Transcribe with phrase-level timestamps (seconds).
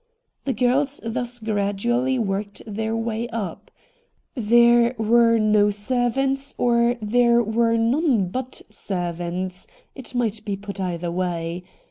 [0.45, 3.69] The girls thus gradually worked their way up.
[4.33, 11.11] There were no servants, or there were none but servants— it might be put either
[11.11, 11.61] way.